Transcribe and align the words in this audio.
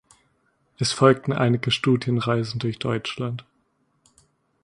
Es 0.79 0.93
folgten 0.93 1.31
einige 1.31 1.69
Studienreisen 1.69 2.57
durch 2.57 2.79
Deutschland. 2.79 3.45